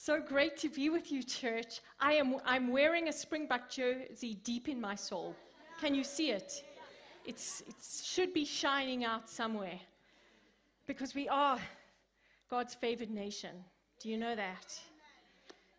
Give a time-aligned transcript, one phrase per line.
[0.00, 1.80] So great to be with you, church.
[2.00, 5.34] I am I'm wearing a Springbok jersey deep in my soul.
[5.80, 6.64] Can you see it?
[7.26, 9.78] It's, it should be shining out somewhere
[10.86, 11.58] because we are
[12.48, 13.50] God's favored nation.
[14.00, 14.80] Do you know that?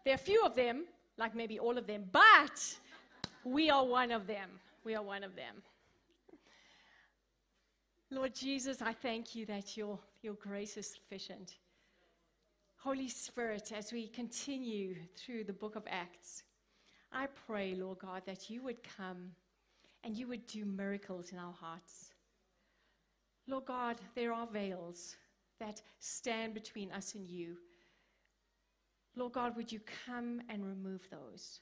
[0.04, 0.84] There are few of them,
[1.18, 2.78] like maybe all of them, but
[3.46, 4.50] we are one of them.
[4.84, 5.56] We are one of them.
[8.12, 11.56] Lord Jesus, I thank you that your, your grace is sufficient.
[12.82, 16.44] Holy Spirit, as we continue through the book of Acts,
[17.12, 19.32] I pray, Lord God, that you would come
[20.06, 22.14] and you would do miracles in our hearts.
[23.48, 25.18] Lord God, there are veils
[25.60, 27.58] that stand between us and you.
[29.14, 31.60] Lord God, would you come and remove those?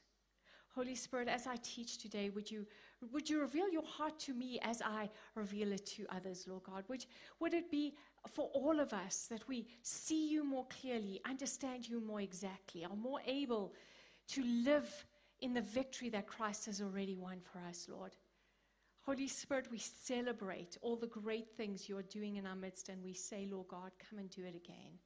[0.72, 2.64] Holy Spirit, as I teach today, would you,
[3.10, 6.84] would you reveal your heart to me as I reveal it to others, Lord God?
[6.86, 7.04] Would,
[7.40, 7.96] would it be
[8.26, 12.96] for all of us that we see you more clearly, understand you more exactly, are
[12.96, 13.74] more able
[14.28, 15.06] to live
[15.40, 18.16] in the victory that Christ has already won for us, Lord?
[19.02, 23.14] Holy Spirit, we celebrate all the great things you're doing in our midst, and we
[23.14, 24.98] say, Lord God, come and do it again.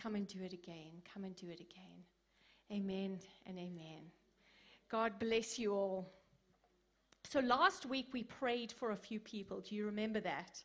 [0.00, 0.92] Come and do it again.
[1.12, 2.04] Come and do it again.
[2.70, 4.02] Amen and amen.
[4.88, 6.12] God bless you all.
[7.28, 9.60] So last week we prayed for a few people.
[9.60, 10.62] Do you remember that?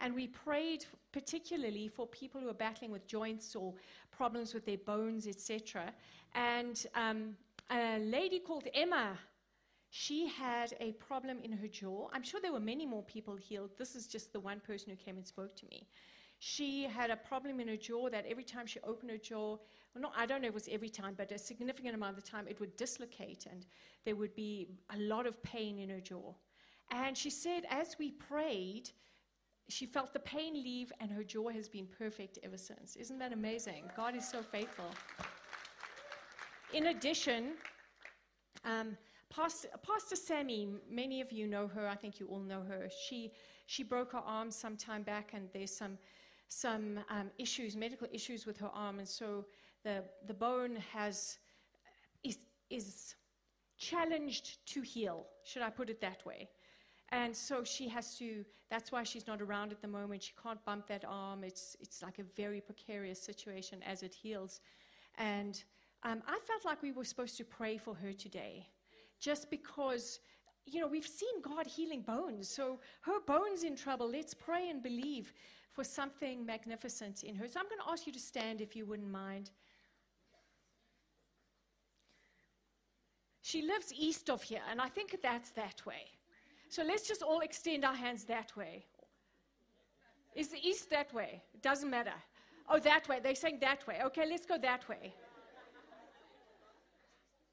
[0.00, 3.74] And we prayed particularly for people who are battling with joints or
[4.10, 5.92] problems with their bones, etc.
[6.34, 7.36] And um,
[7.70, 9.18] a lady called Emma,
[9.90, 12.08] she had a problem in her jaw.
[12.12, 13.70] I'm sure there were many more people healed.
[13.78, 15.86] This is just the one person who came and spoke to me.
[16.40, 19.56] She had a problem in her jaw that every time she opened her jaw,
[19.94, 22.24] well, not, I don't know if it was every time, but a significant amount of
[22.24, 23.66] the time, it would dislocate and
[24.04, 26.34] there would be a lot of pain in her jaw.
[26.90, 28.90] And she said, as we prayed,
[29.68, 32.96] she felt the pain leave, and her jaw has been perfect ever since.
[32.96, 33.90] Isn't that amazing?
[33.96, 34.90] God is so faithful.
[36.72, 37.52] In addition,
[38.64, 38.96] um,
[39.30, 41.88] Pastor, Pastor, Sammy, many of you know her.
[41.88, 42.88] I think you all know her.
[43.06, 43.32] She
[43.66, 45.98] she broke her arm some time back, and there's some
[46.48, 49.46] some um, issues, medical issues with her arm, and so
[49.82, 51.38] the the bone has
[52.22, 52.38] is
[52.70, 53.14] is
[53.78, 55.26] challenged to heal.
[55.44, 56.48] Should I put it that way?
[57.14, 60.20] And so she has to, that's why she's not around at the moment.
[60.20, 61.44] She can't bump that arm.
[61.44, 64.60] It's, it's like a very precarious situation as it heals.
[65.16, 65.62] And
[66.02, 68.66] um, I felt like we were supposed to pray for her today,
[69.20, 70.18] just because,
[70.66, 72.48] you know, we've seen God healing bones.
[72.48, 74.10] So her bone's in trouble.
[74.10, 75.32] Let's pray and believe
[75.70, 77.46] for something magnificent in her.
[77.46, 79.52] So I'm going to ask you to stand if you wouldn't mind.
[83.42, 86.10] She lives east of here, and I think that's that way.
[86.74, 88.84] So let's just all extend our hands that way.
[90.34, 91.40] Is the east that way?
[91.54, 92.18] It doesn't matter.
[92.68, 93.20] Oh, that way.
[93.22, 94.00] They're saying that way.
[94.06, 95.14] Okay, let's go that way.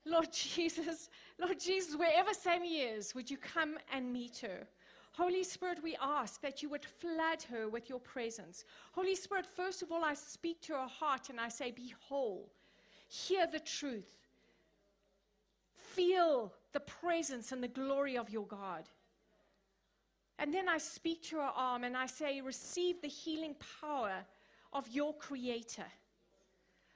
[0.06, 1.08] Lord Jesus,
[1.40, 4.68] Lord Jesus, wherever Sammy is, would you come and meet her?
[5.12, 8.66] Holy Spirit, we ask that you would flood her with your presence.
[8.92, 12.50] Holy Spirit, first of all, I speak to her heart and I say, Be whole.
[13.08, 14.16] Hear the truth.
[15.76, 18.90] Feel the presence and the glory of your God.
[20.42, 24.26] And then I speak to her arm and I say, Receive the healing power
[24.74, 25.86] of your Creator.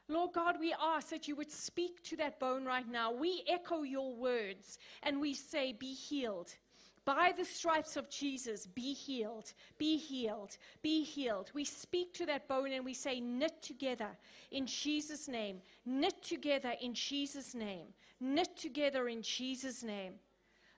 [0.08, 3.14] Lord God, we ask that you would speak to that bone right now.
[3.14, 6.56] We echo your words and we say, Be healed.
[7.06, 11.52] By the stripes of Jesus, be healed, be healed, be healed.
[11.54, 14.10] We speak to that bone and we say, Knit together
[14.50, 17.90] in Jesus' name, knit together in Jesus' name,
[18.20, 20.14] knit together in Jesus' name.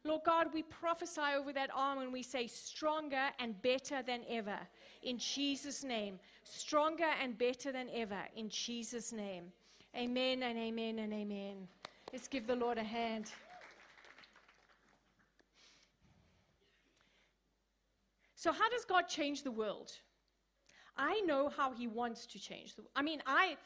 [0.07, 4.57] Lord God, we prophesy over that arm and we say, stronger and better than ever
[5.03, 6.19] in Jesus' name.
[6.43, 9.51] Stronger and better than ever in Jesus' name.
[9.95, 11.67] Amen and amen and amen.
[12.13, 13.25] Let's give the Lord a hand.
[18.35, 19.91] So, how does God change the world?
[20.95, 22.83] I know how He wants to change the.
[22.95, 23.57] I mean, I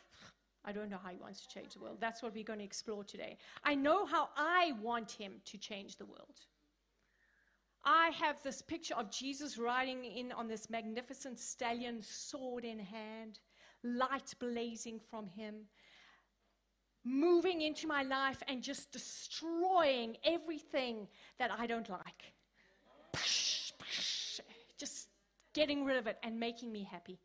[0.63, 1.97] I don't know how he wants to change the world.
[1.99, 3.37] That's what we're going to explore today.
[3.63, 6.39] I know how I want him to change the world.
[7.83, 13.39] I have this picture of Jesus riding in on this magnificent stallion, sword in hand,
[13.83, 15.65] light blazing from him,
[17.03, 21.07] moving into my life and just destroying everything
[21.39, 22.33] that I don't like.
[24.77, 25.07] Just
[25.53, 27.17] getting rid of it and making me happy.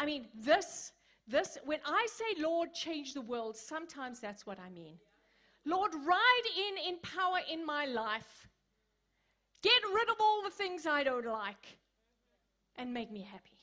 [0.00, 0.90] I mean, this
[1.26, 4.98] this, when I say, Lord, change the world, sometimes that's what I mean.
[5.64, 8.48] Lord, ride in in power in my life.
[9.62, 11.78] Get rid of all the things I don't like
[12.76, 13.56] and make me happy.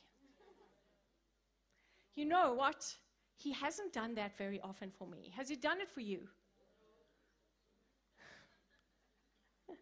[2.16, 2.96] You know what?
[3.36, 5.32] He hasn't done that very often for me.
[5.36, 6.28] Has He done it for you?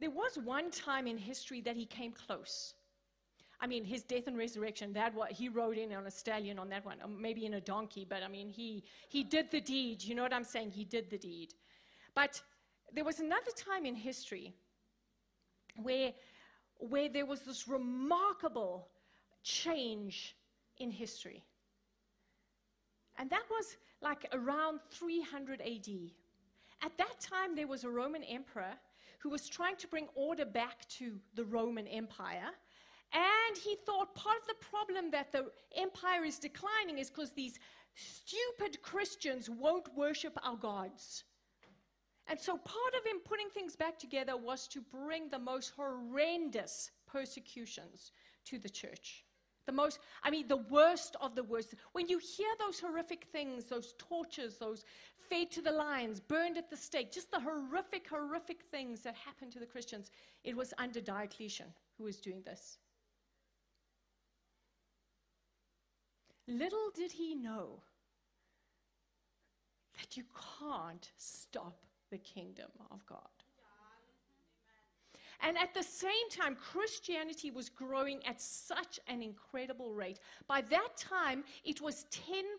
[0.00, 2.74] There was one time in history that he came close.
[3.62, 6.68] I mean, his death and resurrection, that what he rode in on a stallion on
[6.70, 10.02] that one, or maybe in a donkey, but I mean, he, he did the deed.
[10.02, 10.72] You know what I'm saying?
[10.72, 11.54] He did the deed.
[12.12, 12.42] But
[12.92, 14.52] there was another time in history
[15.76, 16.12] where,
[16.78, 18.88] where there was this remarkable
[19.44, 20.36] change
[20.78, 21.44] in history.
[23.16, 25.88] And that was like around 300 AD.
[26.84, 28.74] At that time, there was a Roman emperor
[29.20, 32.50] who was trying to bring order back to the Roman Empire.
[33.12, 37.58] And he thought part of the problem that the empire is declining is because these
[37.94, 41.24] stupid Christians won't worship our gods.
[42.28, 46.90] And so part of him putting things back together was to bring the most horrendous
[47.06, 48.12] persecutions
[48.46, 49.24] to the church.
[49.66, 51.74] The most, I mean, the worst of the worst.
[51.92, 54.84] When you hear those horrific things, those tortures, those
[55.28, 59.52] fed to the lions, burned at the stake, just the horrific, horrific things that happened
[59.52, 60.10] to the Christians,
[60.42, 62.78] it was under Diocletian who was doing this.
[66.48, 67.82] Little did he know
[69.98, 70.24] that you
[70.58, 73.18] can't stop the kingdom of God.
[75.44, 80.20] And at the same time, Christianity was growing at such an incredible rate.
[80.46, 82.06] By that time, it was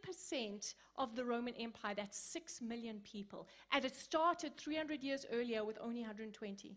[0.05, 1.93] 10% of the Roman Empire.
[1.95, 3.47] That's 6 million people.
[3.71, 6.75] And it started 300 years earlier with only 120.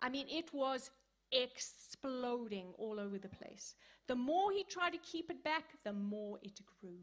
[0.00, 0.90] I mean, it was
[1.32, 3.74] exploding all over the place.
[4.06, 6.98] The more he tried to keep it back, the more it grew.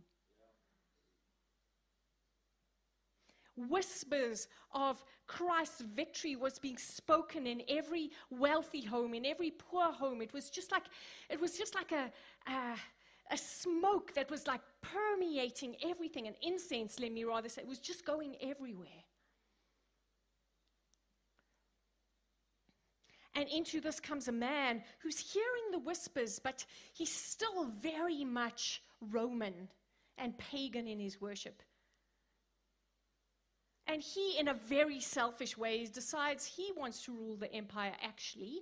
[3.56, 10.22] whispers of Christ's victory was being spoken in every wealthy home, in every poor home.
[10.22, 10.84] It was just like,
[11.30, 12.12] it was just like a,
[12.52, 12.76] a,
[13.32, 17.62] a smoke that was like permeating everything, an incense, let me rather say.
[17.62, 18.88] It was just going everywhere.
[23.36, 28.84] And into this comes a man who's hearing the whispers, but he's still very much
[29.02, 29.70] Roman
[30.18, 31.64] and pagan in his worship.
[33.88, 38.62] And he, in a very selfish way, decides he wants to rule the empire actually.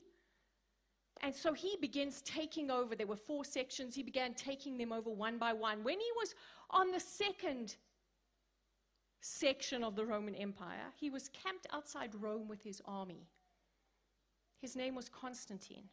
[1.22, 2.96] And so he begins taking over.
[2.96, 3.94] There were four sections.
[3.94, 5.84] He began taking them over one by one.
[5.84, 6.34] When he was
[6.72, 7.75] on the second
[9.20, 13.28] section of the Roman Empire, he was camped outside Rome with his army.
[14.62, 15.89] His name was Constantine.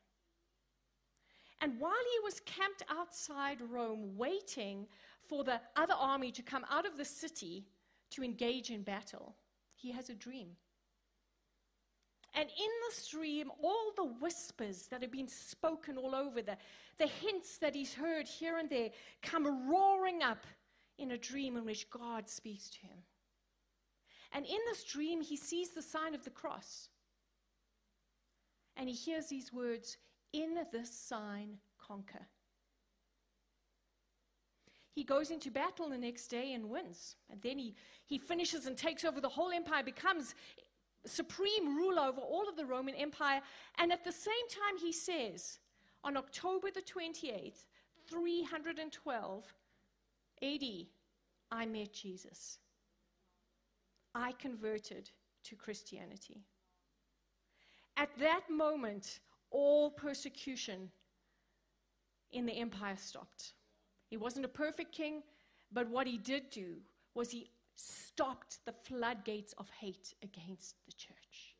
[1.60, 4.86] And while he was camped outside Rome, waiting
[5.20, 7.66] for the other army to come out of the city,
[8.10, 9.34] to engage in battle,
[9.74, 10.48] he has a dream.
[12.34, 16.56] And in this dream, all the whispers that have been spoken all over, the,
[16.98, 18.90] the hints that he's heard here and there,
[19.22, 20.46] come roaring up
[20.98, 22.98] in a dream in which God speaks to him.
[24.32, 26.88] And in this dream, he sees the sign of the cross.
[28.78, 29.98] And he hears these words
[30.32, 32.26] In this sign, conquer.
[34.90, 37.16] He goes into battle the next day and wins.
[37.30, 37.74] And then he,
[38.06, 40.34] he finishes and takes over the whole empire, becomes
[41.06, 43.40] supreme ruler over all of the Roman Empire.
[43.78, 45.58] And at the same time, he says,
[46.02, 47.64] on October the 28th,
[48.08, 49.54] 312
[50.42, 50.62] AD,
[51.50, 52.58] I met Jesus.
[54.14, 55.10] I converted
[55.44, 56.42] to Christianity.
[57.98, 59.18] At that moment,
[59.50, 60.88] all persecution
[62.30, 63.54] in the empire stopped.
[64.06, 65.24] He wasn't a perfect king,
[65.72, 66.76] but what he did do
[67.14, 71.56] was he stopped the floodgates of hate against the church.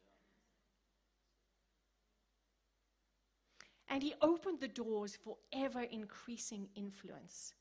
[3.88, 7.54] And he opened the doors for ever increasing influence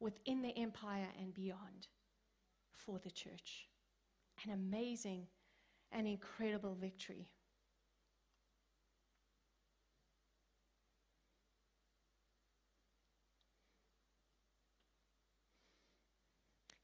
[0.00, 1.88] within the empire and beyond
[2.70, 3.68] for the church.
[4.44, 5.26] An amazing
[5.90, 7.28] and incredible victory.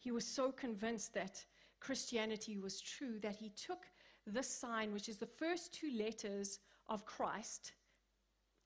[0.09, 1.45] He was so convinced that
[1.81, 3.85] Christianity was true that he took
[4.27, 7.73] this sign, which is the first two letters of Christ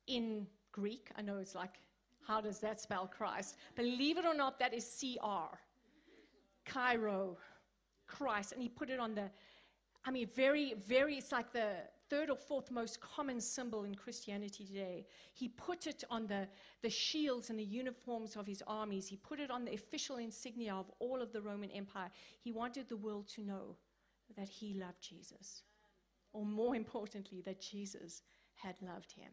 [0.07, 1.11] in Greek.
[1.17, 1.81] I know it's like,
[2.25, 3.57] how does that spell Christ?
[3.75, 5.57] Believe it or not, that is CR.
[6.65, 7.37] Chi Rho,
[8.07, 8.53] Christ.
[8.53, 9.29] And he put it on the,
[10.05, 11.71] I mean, very, very, it's like the
[12.13, 15.07] third or fourth most common symbol in Christianity today.
[15.33, 16.47] He put it on the,
[16.83, 19.09] the shields and the uniforms of his armies.
[19.09, 22.11] He put it on the official insignia of all of the Roman Empire.
[22.39, 23.77] He wanted the world to know
[24.37, 25.63] that he loved Jesus,
[26.35, 28.21] or more importantly, that Jesus
[28.57, 29.33] had loved him.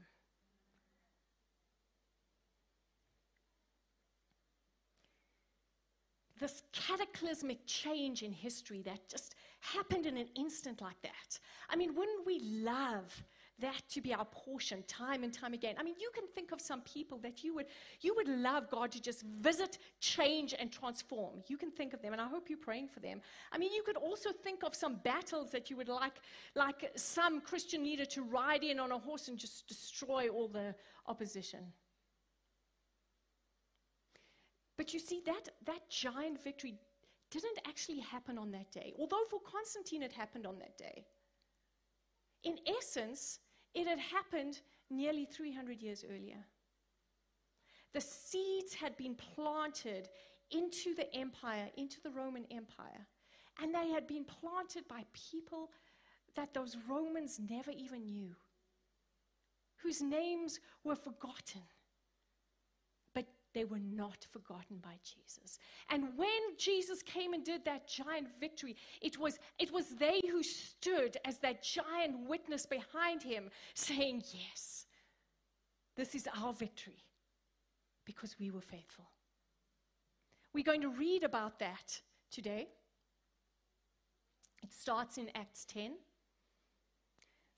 [6.40, 11.40] this cataclysmic change in history that just happened in an instant like that.
[11.70, 13.24] I mean, wouldn't we love
[13.60, 15.76] that to be our portion time and time again?
[15.78, 17.66] I mean, you can think of some people that you would
[18.02, 21.44] you would love God to just visit, change, and transform.
[21.48, 23.22] You can think of them, and I hope you're praying for them.
[23.52, 26.16] I mean, you could also think of some battles that you would like,
[26.56, 30.74] like some Christian leader to ride in on a horse and just destroy all the
[31.08, 31.60] opposition.
[34.80, 36.76] But you see, that, that giant victory
[37.32, 41.06] didn't actually happen on that day, although for Constantine it happened on that day.
[42.44, 43.40] In essence,
[43.74, 46.44] it had happened nearly 300 years earlier.
[47.94, 50.10] The seeds had been planted
[50.52, 53.06] into the empire, into the Roman Empire,
[53.62, 55.70] and they had been planted by people
[56.36, 58.36] that those Romans never even knew,
[59.78, 61.62] whose names were forgotten
[63.54, 65.60] they were not forgotten by Jesus.
[65.90, 70.44] And when Jesus came and did that giant victory, it was, it was they who
[70.44, 74.86] stood as that giant witness behind him saying, Yes,
[75.96, 77.04] this is our victory
[78.06, 79.06] because we were faithful.
[80.54, 82.02] We're going to read about that
[82.32, 82.68] today.
[84.64, 85.94] It starts in Acts 10.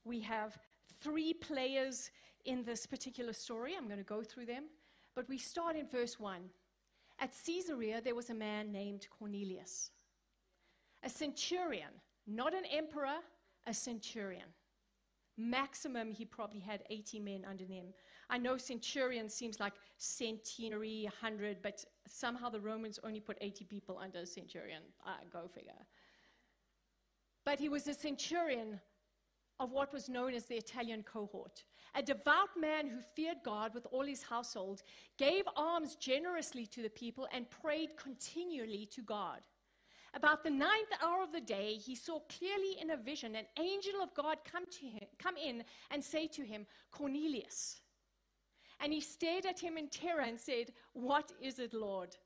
[0.03, 0.57] We have
[1.01, 2.11] three players
[2.45, 3.75] in this particular story.
[3.77, 4.65] I'm going to go through them.
[5.15, 6.41] But we start in verse 1.
[7.19, 9.91] At Caesarea, there was a man named Cornelius,
[11.03, 11.91] a centurion,
[12.25, 13.19] not an emperor,
[13.67, 14.47] a centurion.
[15.37, 17.93] Maximum, he probably had 80 men under him.
[18.29, 23.99] I know centurion seems like centenary, 100, but somehow the Romans only put 80 people
[24.01, 24.81] under a centurion.
[25.05, 25.73] Ah, go figure.
[27.45, 28.79] But he was a centurion
[29.61, 31.63] of what was known as the Italian cohort.
[31.93, 34.81] A devout man who feared God with all his household,
[35.17, 39.41] gave alms generously to the people, and prayed continually to God.
[40.15, 44.01] About the ninth hour of the day, he saw clearly in a vision an angel
[44.01, 47.81] of God come, to him, come in and say to him, Cornelius.
[48.81, 52.17] And he stared at him in terror and said, What is it, Lord?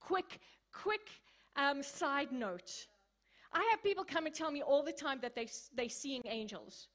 [0.00, 0.38] Quick,
[0.72, 1.08] quick
[1.56, 2.86] um, side note.
[3.56, 6.88] I have people come and tell me all the time that they, they're seeing angels.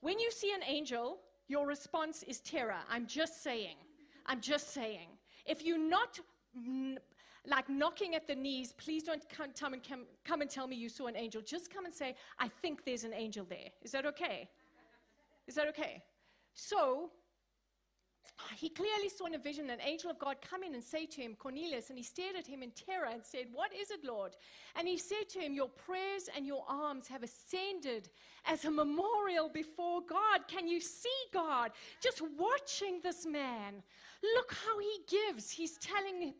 [0.00, 2.80] When you see an angel, your response is terror.
[2.88, 3.76] I'm just saying.
[4.24, 5.08] I'm just saying.
[5.44, 6.18] If you're not
[7.46, 10.76] like knocking at the knees, please don't come, come, and come, come and tell me
[10.76, 11.42] you saw an angel.
[11.42, 13.68] Just come and say, I think there's an angel there.
[13.82, 14.48] Is that okay?
[15.46, 16.02] Is that okay?
[16.54, 17.10] So,
[18.56, 21.20] he clearly saw in a vision an angel of God come in and say to
[21.20, 24.36] him, Cornelius, and he stared at him in terror and said, What is it, Lord?
[24.76, 28.08] And he said to him, Your prayers and your alms have ascended
[28.46, 30.48] as a memorial before God.
[30.48, 31.70] Can you see God?
[32.02, 33.82] Just watching this man.
[34.34, 35.50] Look how he gives.
[35.50, 36.34] He's telling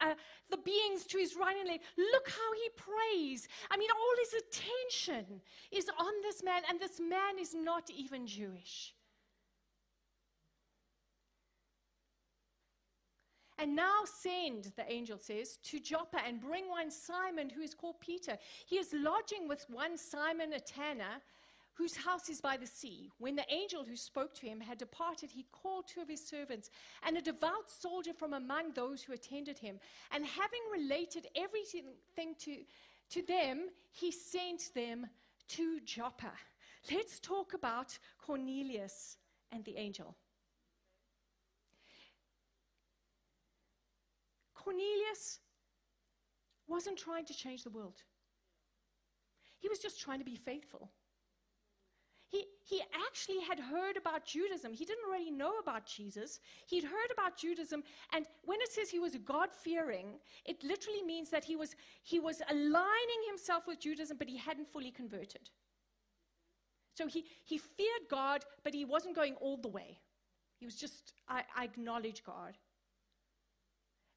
[0.00, 0.14] uh,
[0.50, 3.48] the beings to his right and left, look how he prays.
[3.70, 5.40] I mean, all his attention
[5.72, 8.94] is on this man, and this man is not even Jewish.
[13.58, 18.00] And now send, the angel says, to Joppa and bring one Simon who is called
[18.00, 18.36] Peter.
[18.66, 21.22] He is lodging with one Simon, a tanner,
[21.74, 23.10] whose house is by the sea.
[23.18, 26.70] When the angel who spoke to him had departed, he called two of his servants
[27.04, 29.78] and a devout soldier from among those who attended him.
[30.12, 32.56] And having related everything to,
[33.10, 35.06] to them, he sent them
[35.48, 36.32] to Joppa.
[36.92, 39.16] Let's talk about Cornelius
[39.50, 40.14] and the angel.
[44.64, 45.40] Cornelius
[46.66, 48.02] wasn't trying to change the world,
[49.58, 50.90] he was just trying to be faithful.
[52.34, 54.72] He, he actually had heard about Judaism.
[54.72, 56.40] He didn't really know about Jesus.
[56.66, 57.84] He'd heard about Judaism.
[58.12, 62.18] And when it says he was God fearing, it literally means that he was, he
[62.18, 65.48] was aligning himself with Judaism, but he hadn't fully converted.
[66.94, 69.98] So he, he feared God, but he wasn't going all the way.
[70.56, 72.58] He was just, I, I acknowledge God.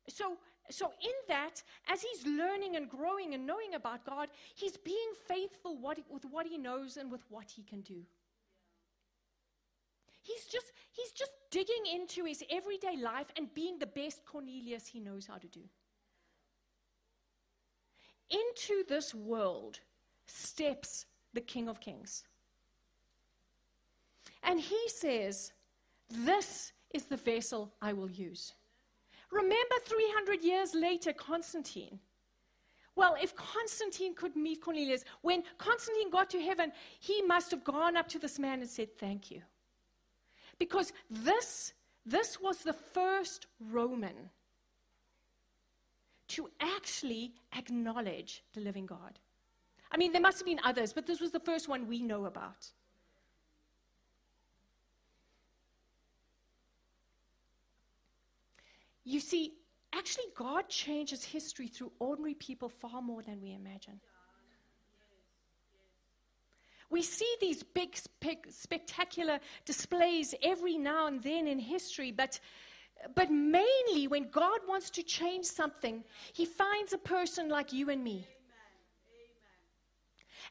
[0.10, 0.38] So,
[0.70, 5.78] so in that, as he's learning and growing and knowing about God, he's being faithful
[5.78, 8.04] what, with what he knows and with what he can do.
[10.22, 15.00] He's just, he's just digging into his everyday life and being the best Cornelius he
[15.00, 15.62] knows how to do.
[18.30, 19.80] Into this world
[20.26, 22.26] steps the King of Kings.
[24.44, 25.54] And he says,
[26.10, 28.54] This is the vessel I will use.
[29.32, 32.00] Remember 300 years later, Constantine.
[32.96, 37.96] Well, if Constantine could meet Cornelius, when Constantine got to heaven, he must have gone
[37.96, 39.42] up to this man and said, Thank you.
[40.58, 41.74] Because this,
[42.06, 44.32] this was the first Roman
[46.30, 49.20] to actually acknowledge the living God.
[49.92, 52.26] I mean, there must have been others, but this was the first one we know
[52.26, 52.72] about.
[59.08, 59.54] You see,
[59.94, 64.02] actually, God changes history through ordinary people far more than we imagine.
[66.89, 72.41] We see these big, spe- spectacular displays every now and then in history, but,
[73.15, 78.04] but mainly when God wants to change something, He finds a person like you and
[78.04, 78.28] me.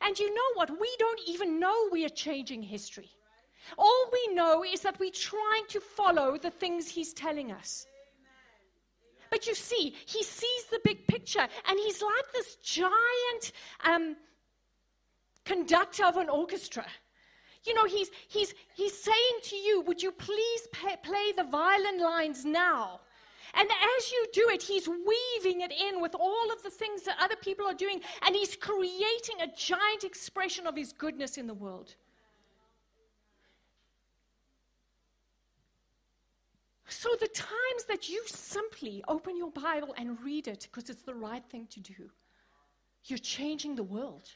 [0.01, 0.71] And you know what?
[0.71, 3.11] We don't even know we are changing history.
[3.77, 7.87] All we know is that we're trying to follow the things He's telling us.
[9.31, 13.53] But you see, he sees the big picture, and he's like this giant
[13.85, 14.17] um,
[15.45, 16.87] conductor of an orchestra.
[17.65, 22.01] You know, he's, he's, he's saying to you, Would you please pay, play the violin
[22.01, 23.01] lines now?
[23.55, 27.17] And as you do it, he's weaving it in with all of the things that
[27.21, 31.55] other people are doing, and he's creating a giant expression of his goodness in the
[31.55, 31.97] world.
[36.89, 41.15] So, the times that you simply open your Bible and read it because it's the
[41.15, 42.11] right thing to do,
[43.05, 44.29] you're changing the world.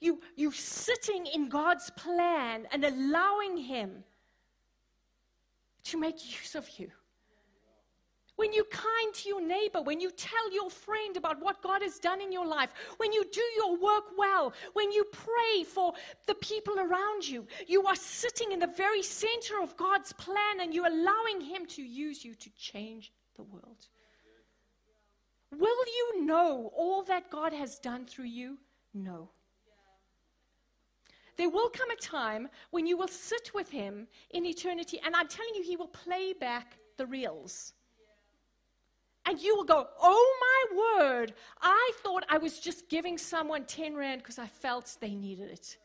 [0.00, 4.04] You, you're sitting in God's plan and allowing Him
[5.84, 6.90] to make use of you
[8.40, 11.98] when you're kind to your neighbor, when you tell your friend about what God has
[11.98, 15.92] done in your life, when you do your work well, when you pray for
[16.26, 20.72] the people around you, you are sitting in the very center of God's plan and
[20.72, 23.88] you're allowing Him to use you to change the world.
[25.50, 28.56] Will you know all that God has done through you?
[28.94, 29.28] No.
[31.36, 35.28] There will come a time when you will sit with Him in eternity, and I'm
[35.28, 37.74] telling you, He will play back the reels
[39.30, 43.94] and you will go, Oh my word, I thought I was just giving someone 10
[43.94, 45.78] Rand because I felt they needed it.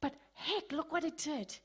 [0.00, 1.56] But heck, look what it did.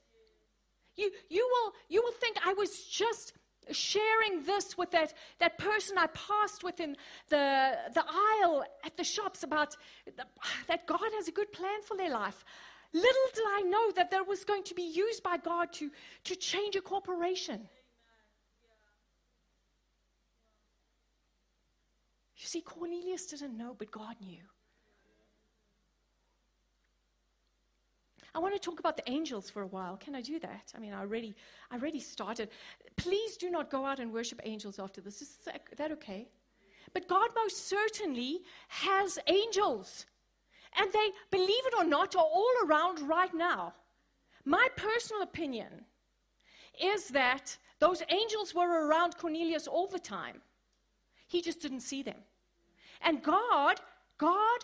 [0.95, 3.33] You, you, will, you will think I was just
[3.71, 6.95] sharing this with that, that person I passed with in
[7.29, 10.23] the, the aisle at the shops about the,
[10.67, 12.43] that God has a good plan for their life.
[12.93, 15.91] Little did I know that that was going to be used by God to,
[16.23, 17.67] to change a corporation.
[22.37, 24.43] You see, Cornelius didn't know, but God knew.
[28.35, 29.97] I want to talk about the angels for a while.
[29.97, 30.71] Can I do that?
[30.75, 31.35] I mean, I already,
[31.71, 32.49] I already started.
[32.95, 35.23] Please do not go out and worship angels after this.
[35.23, 35.39] Is
[35.75, 36.27] that okay?
[36.93, 40.05] But God most certainly has angels.
[40.79, 43.73] And they, believe it or not, are all around right now.
[44.45, 45.85] My personal opinion
[46.79, 50.41] is that those angels were around Cornelius all the time.
[51.27, 52.17] He just didn't see them.
[53.01, 53.79] And God,
[54.17, 54.59] God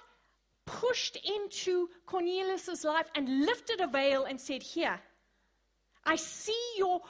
[0.66, 5.00] pushed into Cornelius's life and lifted a veil and said, Here,
[6.06, 7.02] I see your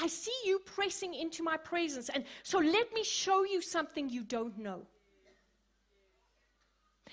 [0.00, 2.08] I see you pressing into my presence.
[2.08, 4.86] And so let me show you something you don't know.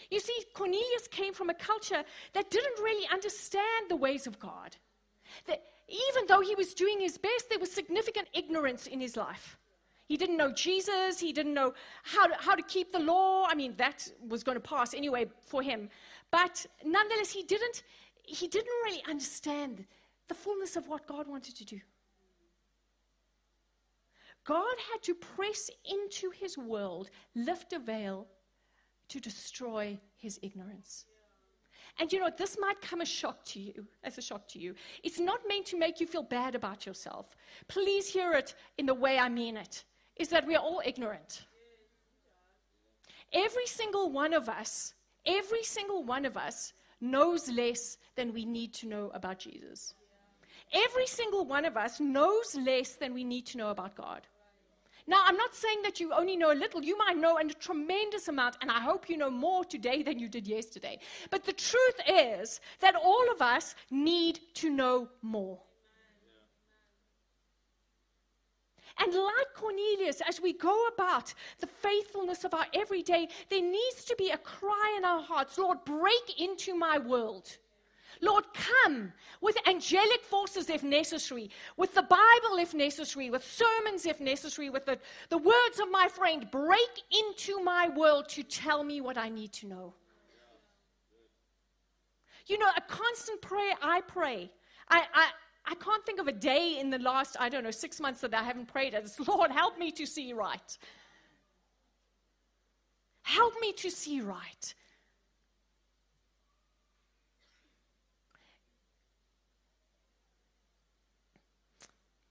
[0.10, 4.78] You see, Cornelius came from a culture that didn't really understand the ways of God.
[5.46, 9.58] That even though he was doing his best, there was significant ignorance in his life.
[10.10, 11.20] He didn't know Jesus.
[11.20, 13.46] He didn't know how to, how to keep the law.
[13.48, 15.88] I mean, that was going to pass anyway for him.
[16.32, 17.84] But nonetheless, he didn't,
[18.24, 19.86] he didn't really understand
[20.28, 21.80] the fullness of what God wanted to do.
[24.46, 28.26] God had to press into his world, lift a veil
[29.10, 31.06] to destroy his ignorance.
[32.00, 34.74] And you know, this might come as shock to you, as a shock to you.
[35.04, 37.36] It's not meant to make you feel bad about yourself.
[37.68, 39.84] Please hear it in the way I mean it
[40.20, 41.46] is that we are all ignorant.
[43.34, 44.94] Every single one of us,
[45.26, 49.94] every single one of us knows less than we need to know about Jesus.
[50.74, 54.28] Every single one of us knows less than we need to know about God.
[55.08, 56.84] Now, I'm not saying that you only know a little.
[56.84, 60.28] You might know a tremendous amount, and I hope you know more today than you
[60.28, 61.00] did yesterday.
[61.32, 65.60] But the truth is that all of us need to know more.
[68.98, 74.16] And like Cornelius, as we go about the faithfulness of our everyday, there needs to
[74.18, 77.58] be a cry in our hearts Lord, break into my world.
[78.22, 84.20] Lord, come with angelic forces if necessary, with the Bible if necessary, with sermons if
[84.20, 85.00] necessary, with the,
[85.30, 86.50] the words of my friend.
[86.52, 89.94] Break into my world to tell me what I need to know.
[92.48, 94.52] You know, a constant prayer I pray.
[94.90, 95.30] I, I,
[95.66, 98.34] I can't think of a day in the last, I don't know, six months that
[98.34, 100.78] I haven't prayed as, Lord, help me to see right.
[103.24, 104.74] Help me to see right.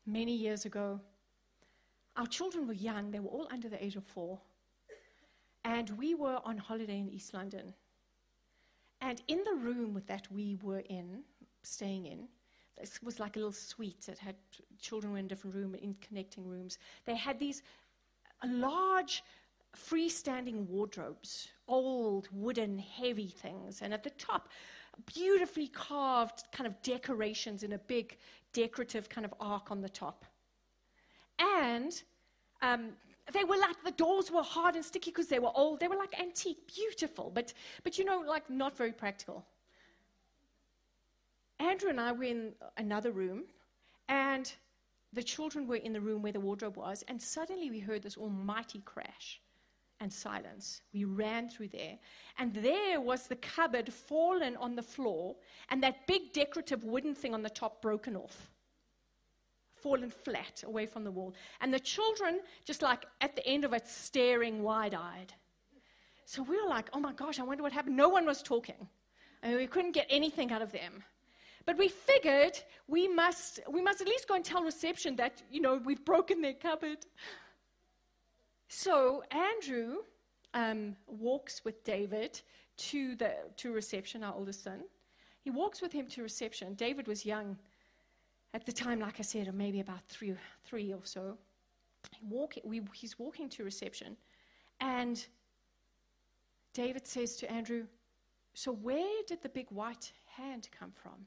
[0.04, 1.00] Many years ago,
[2.16, 4.40] our children were young, they were all under the age of four.
[5.64, 7.74] And we were on holiday in East London.
[9.00, 11.22] And in the room that we were in,
[11.62, 12.26] staying in,
[12.80, 14.36] this was like a little suite that had
[14.80, 16.78] children were in different rooms, in connecting rooms.
[17.04, 17.62] They had these
[18.46, 19.22] large
[19.76, 24.48] freestanding wardrobes, old wooden heavy things, and at the top,
[25.06, 28.16] beautifully carved kind of decorations in a big
[28.52, 30.24] decorative kind of arc on the top.
[31.38, 32.02] And
[32.62, 32.90] um,
[33.32, 35.80] they were like the doors were hard and sticky because they were old.
[35.80, 37.52] They were like antique, beautiful, but
[37.84, 39.44] but you know, like not very practical.
[41.60, 43.44] Andrew and I were in another room,
[44.08, 44.52] and
[45.12, 48.16] the children were in the room where the wardrobe was, and suddenly we heard this
[48.16, 49.40] almighty crash
[50.00, 50.82] and silence.
[50.92, 51.98] We ran through there,
[52.38, 55.36] and there was the cupboard fallen on the floor,
[55.70, 58.50] and that big decorative wooden thing on the top broken off
[59.78, 61.34] fallen flat away from the wall.
[61.60, 65.32] And the children, just like at the end of it, staring wide eyed.
[66.24, 67.96] So we were like, oh my gosh, I wonder what happened.
[67.96, 68.88] No one was talking.
[69.42, 71.04] I and we couldn't get anything out of them.
[71.68, 75.61] But we figured we must, we must at least go and tell reception that, you
[75.61, 77.04] know, we've broken their cupboard.
[78.68, 79.96] So Andrew
[80.54, 82.40] um, walks with David
[82.78, 84.81] to, the, to reception, our oldest son.
[85.42, 86.72] He walks with him to reception.
[86.72, 87.59] David was young
[88.54, 90.33] at the time, like I said, maybe about three,
[90.64, 91.37] three or so,
[92.18, 94.16] he walk, we, he's walking to reception,
[94.81, 95.22] and
[96.72, 97.85] David says to Andrew,
[98.54, 101.26] So where did the big white hand come from?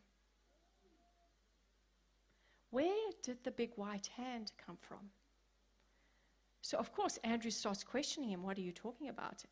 [2.71, 5.09] Where did the big white hand come from?
[6.61, 9.43] So, of course, Andrew starts questioning him, What are you talking about?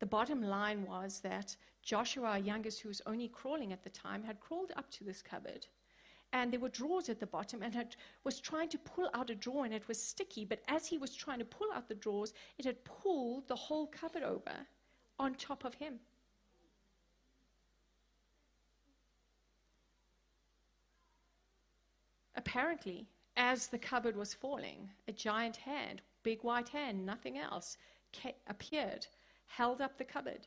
[0.00, 4.40] The bottom line was that Joshua, youngest, who was only crawling at the time, had
[4.40, 5.66] crawled up to this cupboard
[6.32, 9.34] and there were drawers at the bottom and had, was trying to pull out a
[9.34, 12.32] drawer and it was sticky but as he was trying to pull out the drawers
[12.58, 14.52] it had pulled the whole cupboard over
[15.18, 15.98] on top of him
[22.48, 23.06] apparently
[23.36, 27.76] as the cupboard was falling a giant hand big white hand nothing else
[28.48, 29.06] appeared
[29.46, 30.46] held up the cupboard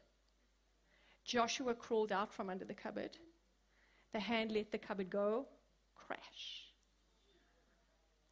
[1.24, 3.18] joshua crawled out from under the cupboard
[4.14, 5.46] the hand let the cupboard go
[5.96, 6.68] crash.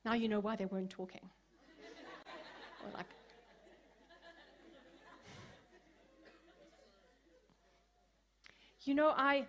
[0.03, 1.21] Now you know why they weren't talking.
[2.93, 3.05] like,
[8.81, 9.45] you know, I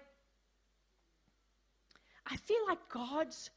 [2.26, 3.50] I feel like God's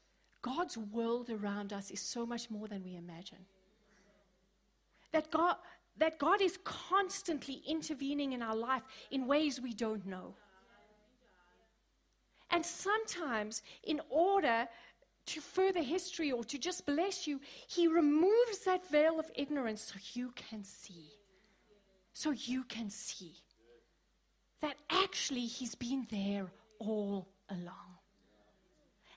[0.44, 3.46] God's world around us is so much more than we imagine.
[5.12, 5.56] That God
[5.96, 10.34] that God is constantly intervening in our life in ways we don't know.
[12.50, 14.66] And sometimes, in order
[15.26, 19.94] to further history or to just bless you, he removes that veil of ignorance so
[20.14, 21.12] you can see.
[22.12, 23.34] So you can see
[24.60, 27.93] that actually he's been there all along.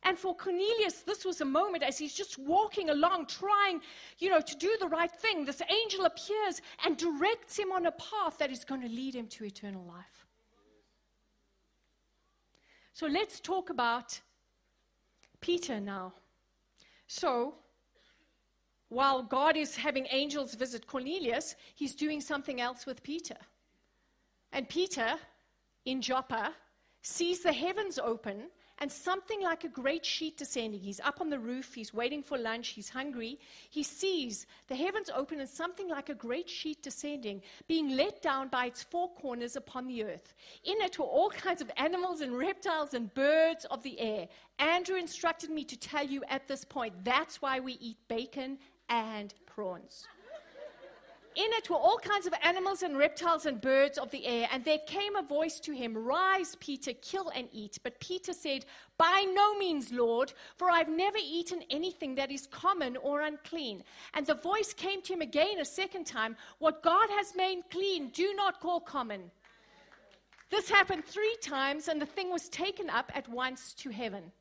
[0.07, 3.81] And for Cornelius, this was a moment as he's just walking along, trying,
[4.19, 5.43] you know, to do the right thing.
[5.43, 9.27] This angel appears and directs him on a path that is going to lead him
[9.27, 10.25] to eternal life.
[12.93, 14.21] So let's talk about
[15.41, 16.13] Peter now.
[17.07, 17.55] So,
[18.87, 23.35] while God is having angels visit Cornelius, he's doing something else with Peter.
[24.53, 25.15] And Peter,
[25.83, 26.53] in Joppa,
[27.01, 28.43] sees the heavens open
[28.79, 30.79] and something like a great sheet descending.
[30.79, 33.39] He's up on the roof, he's waiting for lunch, he's hungry.
[33.69, 38.49] He sees the heavens open and something like a great sheet descending, being let down
[38.49, 40.33] by its four corners upon the earth.
[40.63, 44.27] In it were all kinds of animals and reptiles and birds of the air.
[44.59, 48.57] Andrew instructed me to tell you at this point that's why we eat bacon
[48.89, 50.07] and prawns.
[51.37, 54.49] In it were all kinds of animals and reptiles and birds of the air.
[54.51, 57.77] And there came a voice to him, Rise, Peter, kill and eat.
[57.83, 58.65] But Peter said,
[58.97, 63.83] By no means, Lord, for I've never eaten anything that is common or unclean.
[64.15, 68.09] And the voice came to him again a second time, What God has made clean,
[68.09, 69.29] do not call common.
[70.49, 74.31] This happened three times, and the thing was taken up at once to heaven.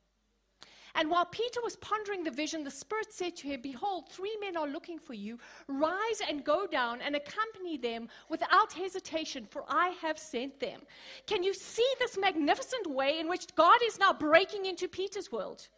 [0.98, 4.56] And while Peter was pondering the vision, the Spirit said to him, Behold, three men
[4.56, 5.38] are looking for you.
[5.68, 10.80] Rise and go down and accompany them without hesitation, for I have sent them.
[11.26, 15.68] Can you see this magnificent way in which God is now breaking into Peter's world?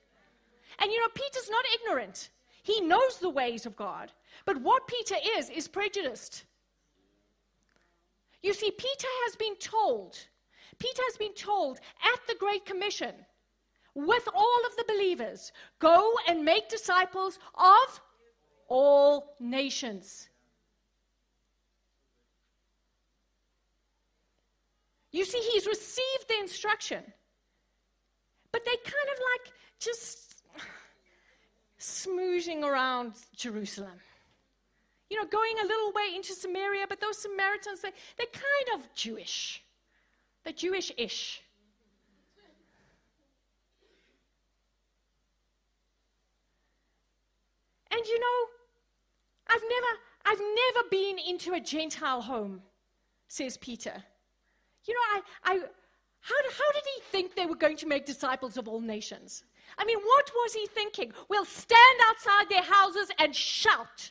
[0.79, 2.31] And you know, Peter's not ignorant,
[2.63, 4.13] he knows the ways of God.
[4.45, 6.45] But what Peter is, is prejudiced.
[8.41, 10.17] You see, Peter has been told,
[10.79, 13.15] Peter has been told at the Great Commission,
[14.07, 18.01] with all of the believers, go and make disciples of
[18.69, 20.29] all nations.
[25.11, 27.03] You see, he's received the instruction,
[28.53, 30.43] but they kind of like just
[31.81, 33.99] smooching around Jerusalem.
[35.11, 38.95] You know, going a little way into Samaria, but those Samaritans, they, they're kind of
[38.95, 39.65] Jewish.
[40.45, 41.43] They're Jewish ish.
[47.91, 48.47] And you know,
[49.49, 49.93] I've never,
[50.27, 52.63] I've never been into a Gentile home,
[53.29, 54.03] says Peter.
[54.87, 55.01] You know,
[55.45, 55.55] I, I,
[56.21, 59.45] how, how did he think they were going to make disciples of all nations?
[59.77, 61.13] I mean, what was he thinking?
[61.29, 64.11] We'll stand outside their houses and shout.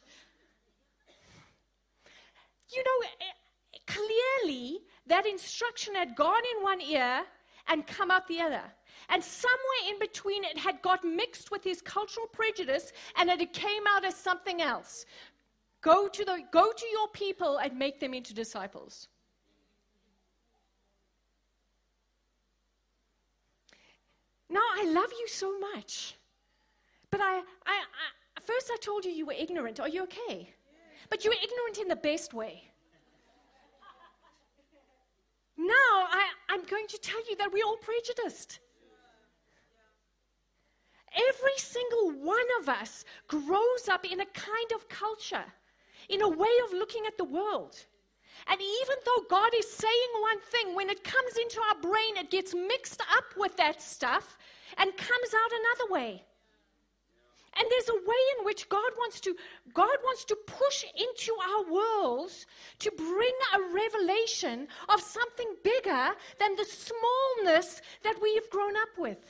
[2.70, 7.24] You know, eh, clearly that instruction had gone in one ear
[7.68, 8.64] and come out the other.
[9.10, 13.84] And somewhere in between, it had got mixed with his cultural prejudice and it came
[13.88, 15.06] out as something else.
[15.82, 19.08] Go to, the, go to your people and make them into disciples.
[24.50, 26.16] Now, I love you so much.
[27.10, 29.80] But I, I, I, first I told you you were ignorant.
[29.80, 30.50] Are you okay?
[31.10, 32.64] But you were ignorant in the best way.
[35.58, 38.60] Now I, I'm going to tell you that we're all prejudiced.
[41.16, 45.46] Every single one of us grows up in a kind of culture,
[46.10, 47.86] in a way of looking at the world.
[48.48, 52.30] And even though God is saying one thing, when it comes into our brain, it
[52.30, 54.38] gets mixed up with that stuff
[54.78, 56.24] and comes out another way.
[57.60, 59.36] And there's a way in which God wants to
[59.74, 62.46] God wants to push into our worlds
[62.80, 69.26] to bring a revelation of something bigger than the smallness that we've grown up with.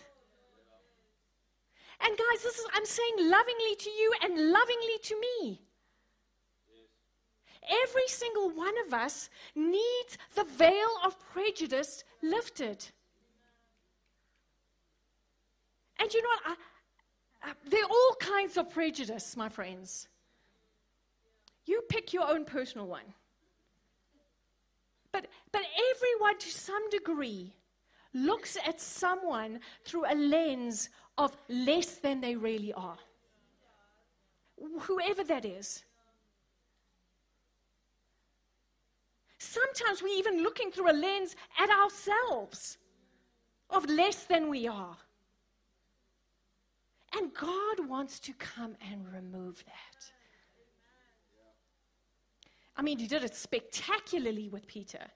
[2.02, 5.62] And guys, this is I'm saying lovingly to you and lovingly to me.
[7.84, 12.86] Every single one of us needs the veil of prejudice lifted.
[16.00, 16.58] And you know what?
[17.44, 20.08] I, I, there are all kinds of prejudice, my friends.
[21.66, 23.14] You pick your own personal one.
[25.12, 25.64] But, but
[25.96, 27.54] everyone, to some degree,
[28.14, 32.98] looks at someone through a lens of less than they really are.
[34.82, 35.84] Whoever that is.
[39.38, 42.78] Sometimes we're even looking through a lens at ourselves
[43.70, 44.98] of less than we are.
[47.16, 50.12] And God wants to come and remove that.
[52.76, 55.08] I mean, he did it spectacularly with Peter.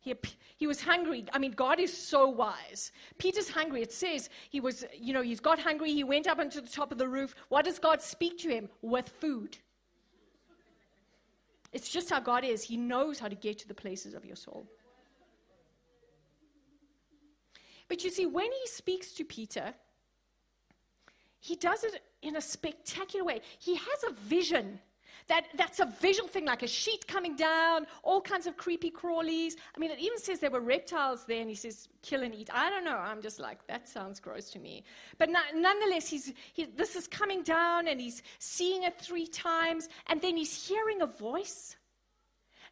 [0.00, 0.14] He,
[0.56, 1.26] he was hungry.
[1.32, 2.92] I mean, God is so wise.
[3.18, 3.82] Peter's hungry.
[3.82, 5.92] It says he was, you know, he's got hungry.
[5.92, 7.34] He went up onto the top of the roof.
[7.48, 8.68] What does God speak to him?
[8.80, 9.58] With food.
[11.72, 12.62] It's just how God is.
[12.62, 14.66] He knows how to get to the places of your soul.
[17.88, 19.74] But you see, when he speaks to Peter,
[21.40, 23.40] he does it in a spectacular way.
[23.58, 24.80] He has a vision.
[25.28, 29.56] That, that's a visual thing, like a sheet coming down, all kinds of creepy crawlies.
[29.76, 32.48] I mean, it even says there were reptiles there, and he says, kill and eat.
[32.52, 32.96] I don't know.
[32.96, 34.84] I'm just like, that sounds gross to me.
[35.18, 39.90] But no, nonetheless, he's, he, this is coming down, and he's seeing it three times,
[40.06, 41.76] and then he's hearing a voice.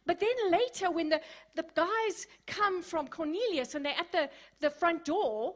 [0.07, 1.21] But then later, when the,
[1.53, 4.29] the guys come from Cornelius and they're at the,
[4.61, 5.55] the front door,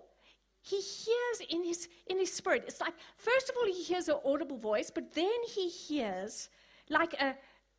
[0.61, 2.65] he hears in his, in his spirit.
[2.67, 6.49] It's like, first of all, he hears an audible voice, but then he hears
[6.91, 7.36] like, a,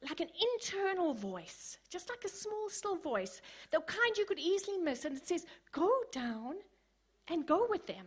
[0.08, 4.78] like an internal voice, just like a small, still voice, the kind you could easily
[4.78, 5.04] miss.
[5.04, 6.54] And it says, Go down
[7.28, 8.06] and go with them.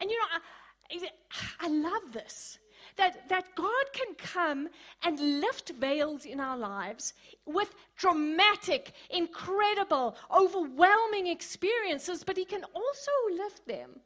[0.00, 2.58] And you know, I, I love this
[2.96, 4.68] that, that God can come
[5.02, 7.14] and lift veils in our lives
[7.46, 14.00] with dramatic, incredible, overwhelming experiences, but He can also lift them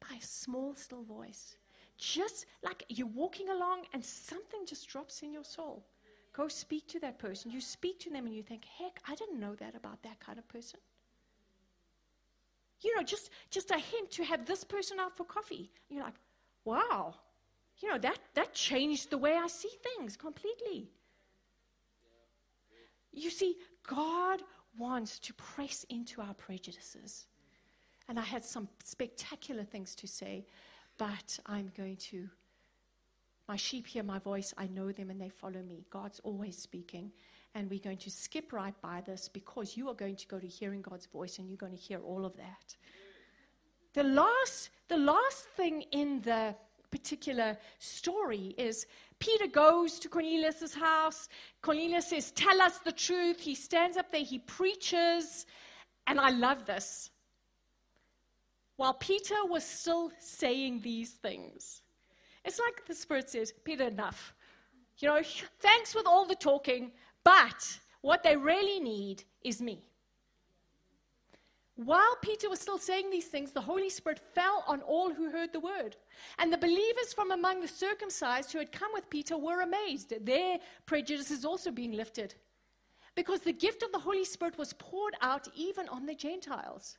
[0.00, 1.56] by a small, still voice.
[1.96, 5.84] Just like you're walking along and something just drops in your soul.
[6.32, 7.50] Go speak to that person.
[7.50, 10.38] You speak to them and you think, heck, I didn't know that about that kind
[10.38, 10.80] of person.
[12.80, 15.70] You know, just, just a hint to have this person out for coffee.
[15.88, 16.16] You're like,
[16.64, 17.14] wow,
[17.78, 20.90] you know, that, that changed the way I see things completely.
[23.12, 24.42] You see, God
[24.76, 27.26] wants to press into our prejudices.
[28.08, 30.46] And I had some spectacular things to say,
[30.98, 32.28] but I'm going to
[33.46, 35.84] My sheep hear my voice, I know them, and they follow me.
[35.90, 37.12] God's always speaking.
[37.54, 40.46] And we're going to skip right by this because you are going to go to
[40.46, 42.76] hearing God's voice and you're going to hear all of that.
[43.92, 46.56] The last, the last thing in the
[46.90, 48.86] particular story is
[49.18, 51.28] Peter goes to Cornelius' house.
[51.60, 53.38] Cornelius says, Tell us the truth.
[53.38, 55.46] He stands up there, he preaches.
[56.06, 57.10] And I love this.
[58.76, 61.82] While Peter was still saying these things,
[62.44, 64.34] it's like the Spirit says, Peter, enough.
[64.98, 65.22] You know,
[65.60, 69.82] thanks with all the talking, but what they really need is me.
[71.76, 75.52] While Peter was still saying these things, the Holy Spirit fell on all who heard
[75.52, 75.96] the word.
[76.38, 80.14] And the believers from among the circumcised who had come with Peter were amazed.
[80.24, 82.36] Their prejudices also being lifted.
[83.16, 86.98] Because the gift of the Holy Spirit was poured out even on the Gentiles.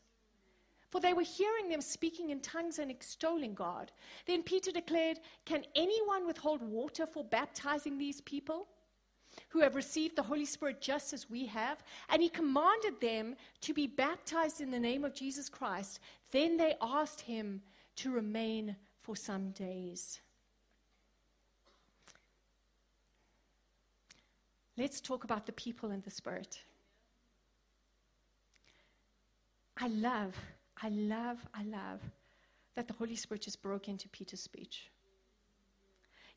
[0.96, 3.92] For they were hearing them speaking in tongues and extolling God.
[4.26, 8.68] Then Peter declared, Can anyone withhold water for baptizing these people?
[9.50, 11.84] who have received the Holy Spirit just as we have.
[12.08, 16.00] And he commanded them to be baptized in the name of Jesus Christ.
[16.32, 17.62] Then they asked him
[17.98, 20.22] to remain for some days.
[24.78, 26.62] Let's talk about the people and the Spirit.
[29.78, 30.34] I love,
[30.82, 32.02] I love, I love
[32.76, 34.90] that the Holy Spirit just broke into Peter's speech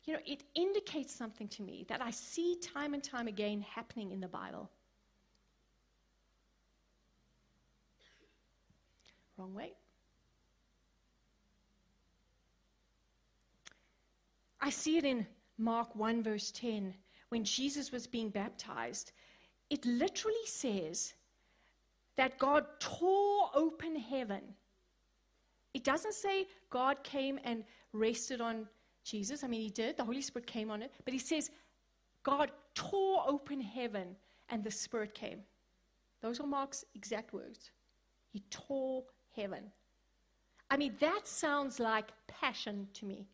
[0.09, 4.11] you know, it indicates something to me that I see time and time again happening
[4.11, 4.69] in the Bible.
[9.37, 9.73] Wrong way.
[14.59, 15.27] I see it in
[15.59, 16.93] Mark 1, verse 10,
[17.29, 19.11] when Jesus was being baptized.
[19.69, 21.13] It literally says
[22.19, 24.41] that God tore open heaven.
[25.73, 28.67] It doesn't say God came and rested on
[29.05, 29.41] Jesus.
[29.41, 29.95] I mean, he did.
[29.95, 30.91] The Holy Spirit came on it.
[31.05, 31.49] But he says,
[32.23, 34.17] God tore open heaven
[34.49, 35.39] and the Spirit came.
[36.21, 37.71] Those are Mark's exact words.
[38.33, 39.71] He tore heaven.
[40.69, 43.29] I mean, that sounds like passion to me.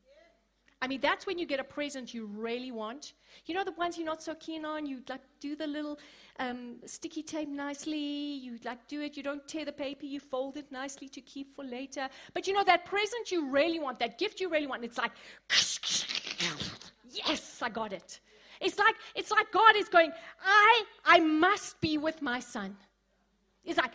[0.85, 3.13] I mean, that's when you get a present you really want.
[3.47, 5.97] You know, the ones you're not so keen on, you like do the little
[6.37, 10.57] um, sticky tape nicely, you like do it, you don't tear the paper, you fold
[10.57, 12.07] it nicely to keep for later.
[12.35, 15.09] But you know, that present you really want, that gift you really want, it's like,
[17.09, 18.19] yes, I got it.
[18.61, 20.11] It's like, it's like God is going,
[20.45, 22.77] I, I must be with my son.
[23.63, 23.91] It's like,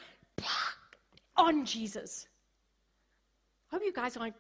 [1.37, 2.27] on Jesus.
[3.71, 4.35] I hope you guys aren't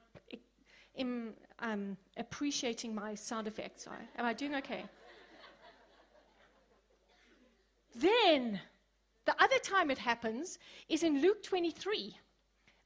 [0.95, 3.86] in, um, appreciating my sound effects.
[4.16, 4.84] Am I doing okay?
[7.95, 8.61] then,
[9.26, 12.16] the other time it happens is in Luke 23,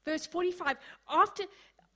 [0.03, 0.77] verse 45.
[1.09, 1.43] After,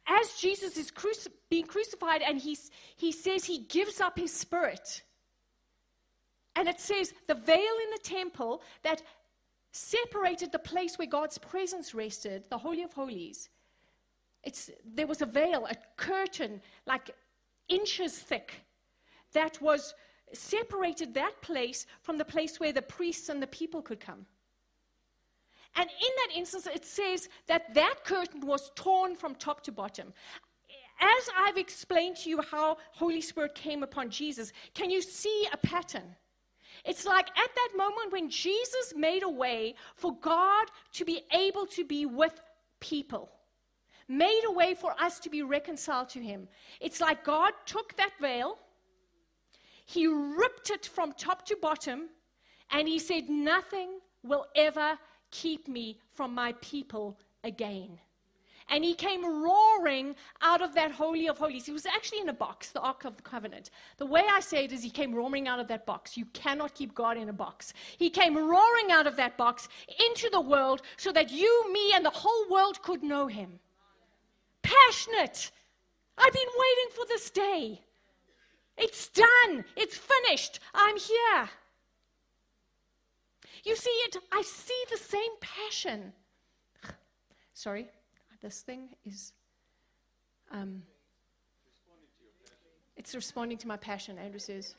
[0.08, 5.04] as Jesus is cruci- being crucified, and he's, he says he gives up his spirit.
[6.56, 9.02] And it says the veil in the temple that
[9.72, 13.50] separated the place where God's presence rested, the Holy of Holies,
[14.44, 17.12] it's, there was a veil, a curtain, like
[17.68, 18.54] inches thick,
[19.34, 19.94] that was
[20.34, 24.26] separated that place from the place where the priests and the people could come.
[25.76, 30.14] And in that instance, it says that that curtain was torn from top to bottom.
[31.00, 35.58] As I've explained to you how Holy Spirit came upon Jesus, can you see a
[35.58, 36.16] pattern?
[36.86, 41.66] It's like at that moment when Jesus made a way for God to be able
[41.68, 42.40] to be with
[42.80, 43.30] people
[44.10, 46.48] made a way for us to be reconciled to Him.
[46.82, 48.58] It's like God took that veil,
[49.86, 52.10] He ripped it from top to bottom,
[52.72, 54.98] and He said, Nothing will ever
[55.32, 58.00] keep me from my people again.
[58.72, 61.66] And he came roaring out of that Holy of Holies.
[61.66, 63.72] He was actually in a box, the Ark of the Covenant.
[63.98, 66.16] The way I say it is, he came roaring out of that box.
[66.16, 67.74] You cannot keep God in a box.
[67.98, 69.70] He came roaring out of that box
[70.08, 73.60] into the world so that you, me, and the whole world could know him
[74.88, 75.52] passionate.
[76.18, 77.82] I've been waiting for this day.
[78.78, 79.66] It's done.
[79.76, 80.60] It's finished.
[80.74, 81.50] I'm here.
[83.64, 86.14] You see it, I see the same passion.
[87.54, 87.88] Sorry,
[88.42, 89.34] this thing is.
[90.52, 90.84] Um,
[92.96, 94.76] it's responding to my passion, Andrew says.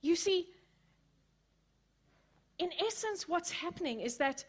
[0.00, 0.48] You see,
[2.58, 4.44] in essence, what's happening is that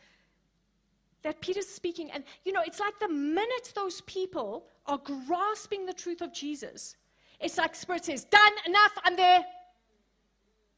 [1.23, 2.11] that Peter's speaking.
[2.11, 6.95] And, you know, it's like the minute those people are grasping the truth of Jesus,
[7.39, 9.43] it's like Spirit says, Done, enough, I'm there.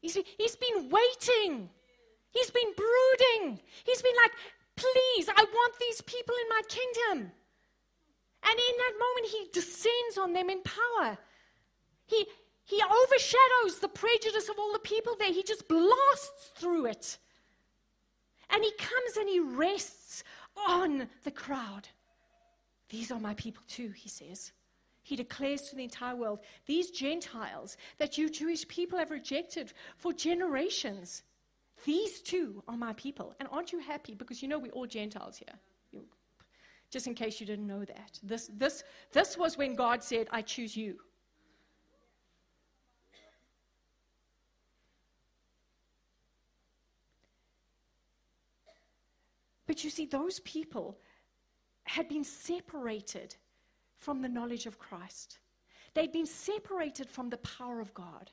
[0.00, 1.68] He's, he's been waiting.
[2.30, 3.60] He's been brooding.
[3.84, 4.32] He's been like,
[4.76, 7.32] Please, I want these people in my kingdom.
[8.42, 11.18] And in that moment, he descends on them in power.
[12.04, 12.26] He,
[12.64, 15.32] he overshadows the prejudice of all the people there.
[15.32, 17.18] He just blasts through it.
[18.50, 20.22] And he comes and he rests
[20.56, 21.88] on the crowd.
[22.88, 24.52] These are my people too, he says.
[25.02, 30.12] He declares to the entire world, these Gentiles that you Jewish people have rejected for
[30.12, 31.22] generations,
[31.84, 33.34] these too are my people.
[33.38, 34.14] And aren't you happy?
[34.14, 35.54] Because you know we're all Gentiles here.
[35.92, 36.02] You,
[36.90, 38.18] just in case you didn't know that.
[38.22, 38.82] This, this,
[39.12, 40.98] this was when God said, I choose you.
[49.66, 50.98] But you see, those people
[51.84, 53.36] had been separated
[53.96, 55.38] from the knowledge of Christ.
[55.94, 58.30] They'd been separated from the power of God.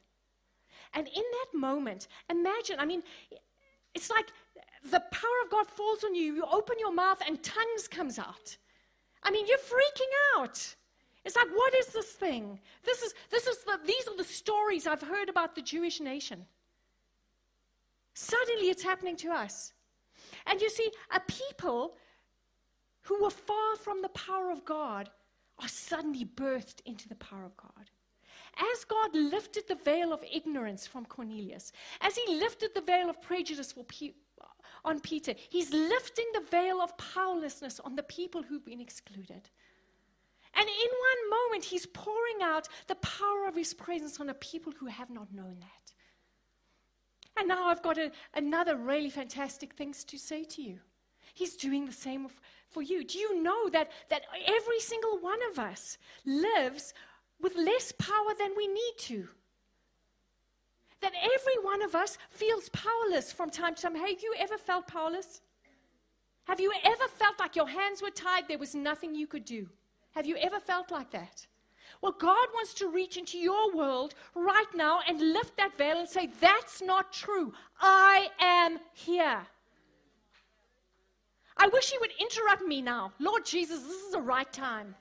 [0.93, 3.03] And in that moment, imagine, I mean,
[3.93, 4.27] it's like
[4.91, 6.35] the power of God falls on you.
[6.35, 8.57] You open your mouth and tongues comes out.
[9.23, 10.75] I mean, you're freaking out.
[11.25, 12.59] It's like, what is this thing?
[12.83, 16.45] This is, this is the, these are the stories I've heard about the Jewish nation.
[18.13, 19.71] Suddenly it's happening to us.
[20.45, 21.95] And you see, a people
[23.01, 25.09] who were far from the power of God
[25.59, 27.89] are suddenly birthed into the power of God.
[28.55, 31.71] As God lifted the veil of ignorance from Cornelius,
[32.01, 33.73] as he lifted the veil of prejudice
[34.85, 39.49] on Peter, he's lifting the veil of powerlessness on the people who've been excluded.
[40.55, 44.71] And in one moment, he's pouring out the power of his presence on a people
[44.79, 45.92] who have not known that.
[47.37, 50.79] And now I've got a, another really fantastic things to say to you.
[51.33, 52.27] He's doing the same
[52.69, 53.03] for you.
[53.03, 56.93] Do you know that, that every single one of us lives
[57.41, 59.27] with less power than we need to?
[61.01, 63.95] That every one of us feels powerless from time to time.
[63.95, 65.41] Have you ever felt powerless?
[66.45, 69.67] Have you ever felt like your hands were tied, there was nothing you could do?
[70.11, 71.47] Have you ever felt like that?
[72.03, 76.09] Well, God wants to reach into your world right now and lift that veil and
[76.09, 77.53] say, That's not true.
[77.79, 79.39] I am here.
[81.55, 83.13] I wish He would interrupt me now.
[83.19, 84.95] Lord Jesus, this is the right time.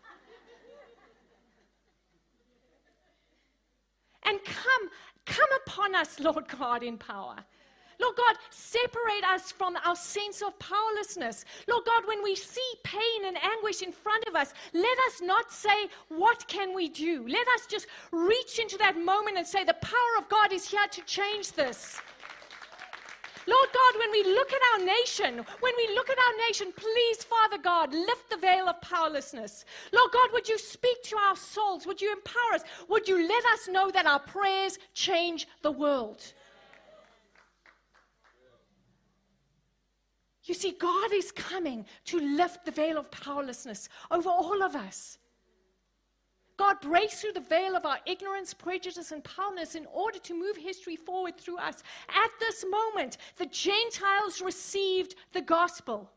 [4.23, 4.89] and come,
[5.27, 7.35] come upon us, Lord God, in power.
[8.03, 11.45] Lord God, separate us from our sense of powerlessness.
[11.69, 15.53] Lord God, when we see pain and anguish in front of us, let us not
[15.53, 17.25] say, What can we do?
[17.29, 20.89] Let us just reach into that moment and say, The power of God is here
[20.91, 22.01] to change this.
[23.47, 27.25] Lord God, when we look at our nation, when we look at our nation, please,
[27.25, 29.65] Father God, lift the veil of powerlessness.
[29.93, 31.87] Lord God, would you speak to our souls?
[31.87, 32.63] Would you empower us?
[32.89, 36.33] Would you let us know that our prayers change the world?
[40.45, 45.19] You see, God is coming to lift the veil of powerlessness over all of us.
[46.57, 50.57] God breaks through the veil of our ignorance, prejudice, and powerlessness in order to move
[50.57, 51.83] history forward through us.
[52.09, 56.11] At this moment, the Gentiles received the gospel.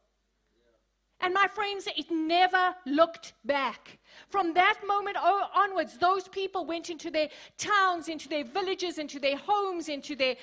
[1.22, 3.98] And my friends, it never looked back.
[4.28, 9.38] From that moment onwards, those people went into their towns, into their villages, into their
[9.38, 10.36] homes, into their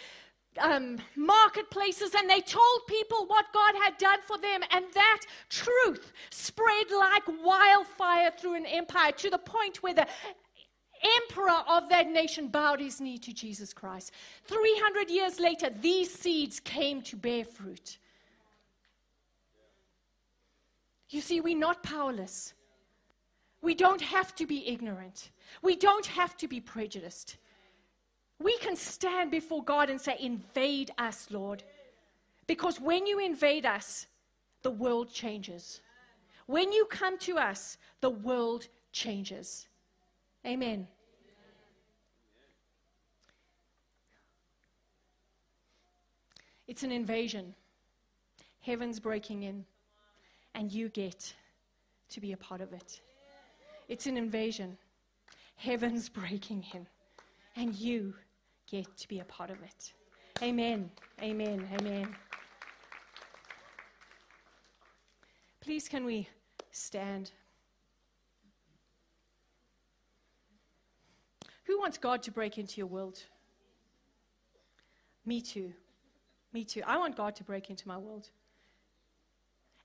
[0.59, 4.61] um, marketplaces and they told people what God had done for them.
[4.71, 10.07] And that truth spread like wildfire through an empire to the point where the
[11.23, 14.13] emperor of that nation bowed his knee to Jesus Christ.
[14.45, 17.99] 300 years later, these seeds came to bear fruit.
[21.09, 22.55] You see, we're not powerless.
[23.61, 25.31] We don't have to be ignorant.
[25.63, 27.37] We don't have to be prejudiced.
[28.43, 31.63] We can stand before God and say, Invade us, Lord.
[32.47, 34.07] Because when you invade us,
[34.63, 35.81] the world changes.
[36.47, 39.69] When you come to us, the world changes.
[40.47, 40.89] Amen.
[46.67, 47.55] It's an invasion.
[48.61, 49.65] Heaven's breaking in,
[50.55, 51.35] and you get
[52.11, 53.01] to be a part of it.
[53.89, 54.79] It's an invasion.
[55.57, 56.87] Heaven's breaking in,
[57.57, 58.15] and you
[58.73, 59.93] get to be a part of it.
[60.43, 60.91] Amen.
[61.21, 61.69] Amen.
[61.79, 62.09] Amen.
[65.61, 66.27] Please, can we
[66.71, 67.31] stand?
[71.65, 73.19] Who wants God to break into your world?
[75.27, 75.73] Me too.
[76.53, 76.83] Me too.
[76.87, 78.31] I want God to break into my world.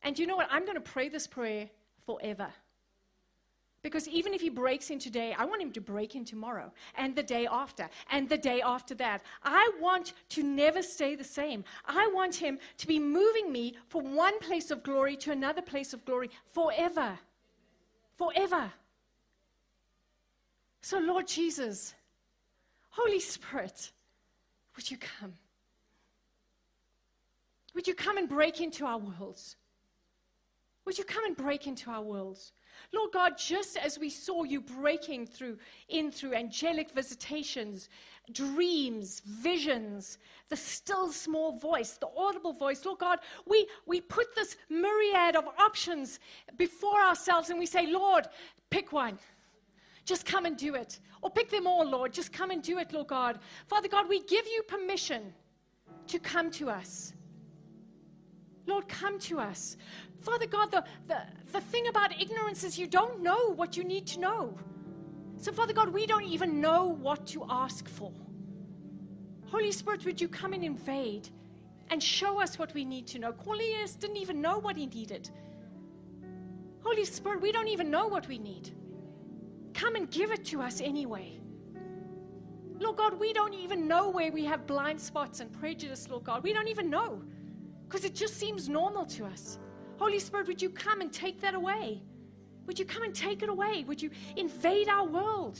[0.01, 0.47] And you know what?
[0.49, 1.69] I'm going to pray this prayer
[2.05, 2.47] forever.
[3.83, 7.15] Because even if he breaks in today, I want him to break in tomorrow and
[7.15, 9.21] the day after and the day after that.
[9.43, 11.63] I want to never stay the same.
[11.85, 15.93] I want him to be moving me from one place of glory to another place
[15.93, 17.17] of glory forever.
[18.17, 18.71] forever.
[20.81, 21.93] So, Lord Jesus,
[22.89, 23.91] Holy Spirit,
[24.75, 25.33] would you come?
[27.75, 29.55] Would you come and break into our worlds?
[30.85, 32.53] Would you come and break into our worlds?
[32.93, 35.57] Lord God, just as we saw you breaking through
[35.89, 37.89] in through angelic visitations,
[38.31, 40.17] dreams, visions,
[40.49, 45.47] the still small voice, the audible voice, Lord God, we, we put this myriad of
[45.59, 46.19] options
[46.57, 48.27] before ourselves and we say, Lord,
[48.69, 49.19] pick one.
[50.05, 50.99] Just come and do it.
[51.21, 52.13] Or pick them all, Lord.
[52.13, 53.39] Just come and do it, Lord God.
[53.65, 55.33] Father God, we give you permission
[56.07, 57.13] to come to us.
[58.67, 59.77] Lord, come to us.
[60.19, 64.07] Father God, the, the, the thing about ignorance is you don't know what you need
[64.07, 64.57] to know.
[65.39, 68.11] So, Father God, we don't even know what to ask for.
[69.45, 71.29] Holy Spirit, would you come and invade
[71.89, 73.31] and show us what we need to know?
[73.31, 75.29] Cornelius didn't even know what he needed.
[76.83, 78.71] Holy Spirit, we don't even know what we need.
[79.73, 81.39] Come and give it to us anyway.
[82.79, 86.43] Lord God, we don't even know where we have blind spots and prejudice, Lord God.
[86.43, 87.23] We don't even know
[87.87, 89.59] because it just seems normal to us.
[89.97, 92.01] Holy Spirit, would you come and take that away?
[92.65, 93.83] Would you come and take it away?
[93.87, 95.59] Would you invade our world?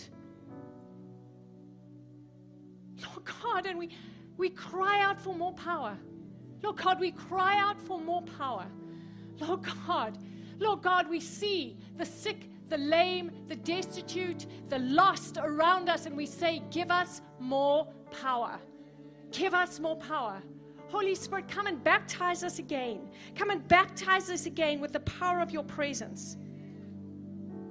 [3.05, 3.89] Lord God, and we,
[4.37, 5.97] we cry out for more power.
[6.61, 8.65] Lord God, we cry out for more power.
[9.39, 10.17] Lord God,
[10.59, 16.15] Lord God, we see the sick the lame, the destitute, the lost around us, and
[16.15, 18.59] we say, Give us more power.
[19.31, 20.41] Give us more power.
[20.87, 23.09] Holy Spirit, come and baptize us again.
[23.35, 26.37] Come and baptize us again with the power of your presence.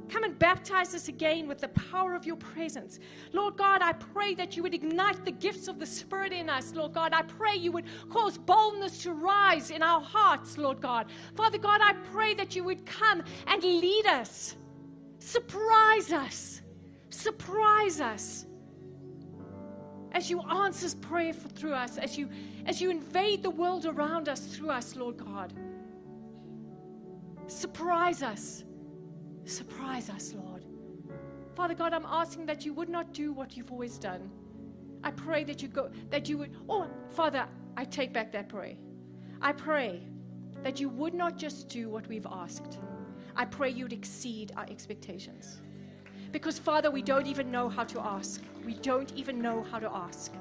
[0.09, 3.01] Come and baptize us again with the power of your presence.
[3.33, 6.73] Lord God, I pray that you would ignite the gifts of the Spirit in us,
[6.75, 7.13] Lord God.
[7.13, 11.07] I pray you would cause boldness to rise in our hearts, Lord God.
[11.35, 14.55] Father God, I pray that you would come and lead us.
[15.19, 16.63] Surprise us.
[17.11, 18.47] Surprise us.
[20.17, 22.31] As you answer prayer for, through us, as you,
[22.65, 25.53] as you invade the world around us through us, Lord God.
[27.49, 28.65] Surprise us.
[29.45, 30.65] Surprise us, Lord.
[31.55, 34.31] Father God, I'm asking that you would not do what you've always done.
[35.05, 37.47] I pray that you go, that you would, oh, Father,
[37.77, 38.77] I take back that prayer.
[39.43, 40.01] I pray
[40.63, 42.79] that you would not just do what we've asked
[43.39, 45.61] I pray you'd exceed our expectations.
[46.37, 48.43] Because, Father, we don't even know how to ask.
[48.63, 50.35] We don't even know how to ask.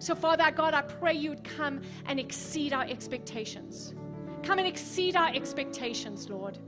[0.00, 3.94] So, Father God, I pray you'd come and exceed our expectations.
[4.42, 6.58] Come and exceed our expectations, Lord.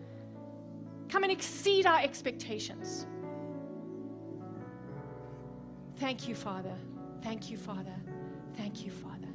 [1.08, 3.08] Come and exceed our expectations.
[5.96, 6.76] Thank you, Father.
[7.24, 7.96] Thank you, Father.
[8.56, 9.32] Thank you, Father.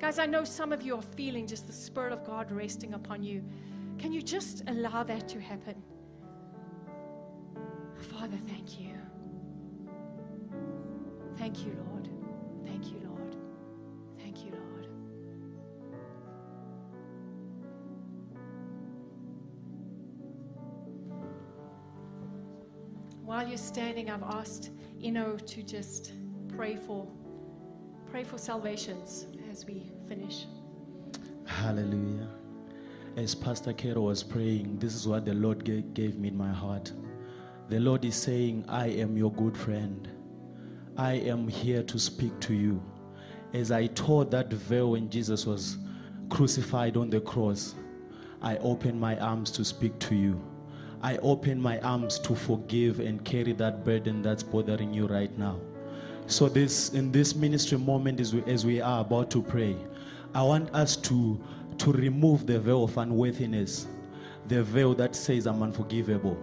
[0.00, 3.22] Guys, I know some of you are feeling just the Spirit of God resting upon
[3.22, 3.44] you.
[4.00, 5.80] Can you just allow that to happen?
[8.00, 8.94] Father, thank you.
[11.36, 12.08] Thank you, Lord.
[12.64, 13.36] Thank you, Lord.
[14.18, 14.88] Thank you, Lord.
[23.24, 24.70] While you're standing, I've asked
[25.02, 26.12] Ino to just
[26.48, 27.08] pray for
[28.10, 30.46] pray for salvations as we finish.
[31.46, 32.28] Hallelujah.
[33.16, 36.92] As Pastor Carol was praying, this is what the Lord gave me in my heart.
[37.68, 40.08] The Lord is saying, I am your good friend.
[40.96, 42.82] I am here to speak to you.
[43.54, 45.78] As I tore that veil when Jesus was
[46.28, 47.74] crucified on the cross,
[48.42, 50.42] I open my arms to speak to you.
[51.02, 55.58] I open my arms to forgive and carry that burden that's bothering you right now.
[56.26, 59.76] So this in this ministry moment as we, as we are about to pray,
[60.34, 61.40] I want us to
[61.78, 63.86] to remove the veil of unworthiness,
[64.48, 66.38] the veil that says I'm unforgivable,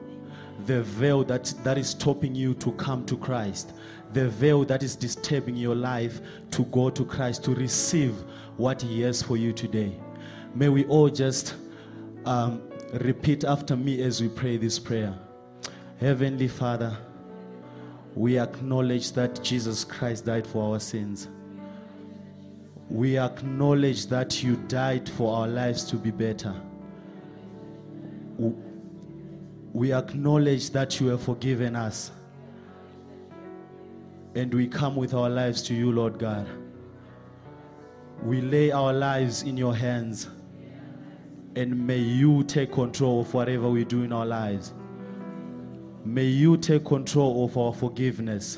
[0.66, 3.74] the veil that, that is stopping you to come to Christ,
[4.14, 8.16] the veil that is disturbing your life to go to Christ, to receive
[8.58, 9.96] what He has for you today.
[10.56, 11.56] May we all just
[12.26, 12.62] um,
[12.94, 15.14] repeat after me as we pray this prayer.
[16.00, 16.98] Heavenly Father,
[18.16, 21.28] we acknowledge that Jesus Christ died for our sins
[22.92, 26.54] we acknowledge that you died for our lives to be better.
[29.74, 32.12] We acknowledge that you have forgiven us.
[34.36, 36.48] And we come with our lives to you, Lord God.
[38.24, 40.30] We lay our lives in your hands.
[41.56, 44.74] And may you take control of whatever we do in our lives.
[46.06, 48.58] May you take control of our forgiveness.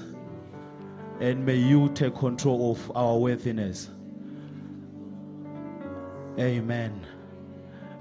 [1.19, 3.89] And may you take control of our worthiness.
[6.39, 6.99] Amen.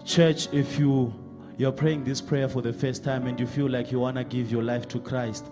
[0.05, 1.15] Church, if you
[1.63, 4.25] you're praying this prayer for the first time and you feel like you want to
[4.25, 5.47] give your life to Christ,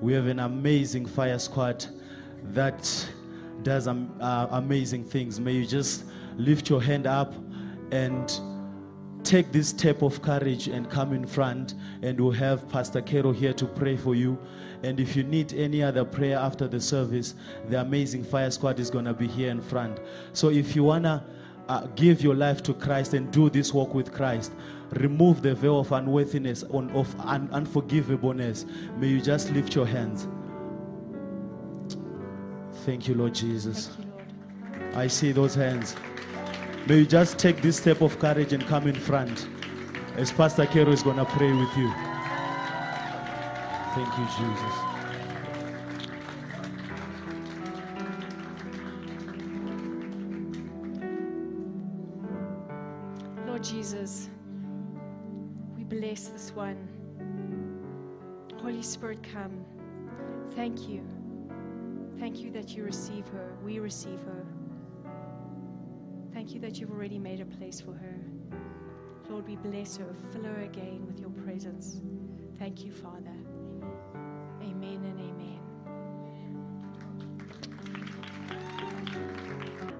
[0.00, 1.86] we have an amazing fire squad
[2.46, 3.08] that
[3.62, 5.38] does uh, amazing things.
[5.38, 7.34] May you just lift your hand up
[7.92, 8.40] and
[9.22, 13.52] take this step of courage and come in front and we'll have pastor Carol here
[13.52, 14.36] to pray for you.
[14.82, 17.36] And if you need any other prayer after the service
[17.68, 20.00] the amazing fire squad is going to be here in front.
[20.32, 21.22] So if you want to
[21.68, 24.52] uh, give your life to christ and do this walk with christ
[25.00, 28.66] remove the veil of unworthiness on, of un- unforgivableness
[28.98, 30.28] may you just lift your hands
[32.84, 34.24] thank you lord jesus you, Lord.
[34.94, 35.96] I see those hands.
[36.86, 39.48] May you just take this step of courage and come in front
[40.16, 41.92] as Pastor Carol is going to pray with you.
[43.94, 44.93] Thank you, Jesus.
[60.64, 61.06] Thank you.
[62.18, 63.54] Thank you that you receive her.
[63.62, 64.46] We receive her.
[66.32, 68.18] Thank you that you've already made a place for her.
[69.28, 70.06] Lord, we bless her.
[70.32, 72.00] Fill her again with your presence.
[72.58, 73.36] Thank you, Father.
[74.62, 75.63] Amen and amen.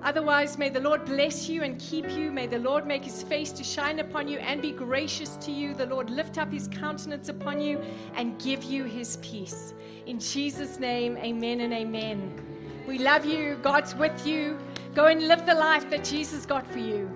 [0.04, 2.30] Otherwise, may the Lord bless you and keep you.
[2.30, 5.72] May the Lord make his face to shine upon you and be gracious to you.
[5.72, 7.80] The Lord lift up his countenance upon you
[8.14, 9.72] and give you his peace.
[10.04, 12.34] In Jesus' name, amen and amen.
[12.86, 13.58] We love you.
[13.62, 14.58] God's with you.
[14.94, 17.10] Go and live the life that Jesus got for you.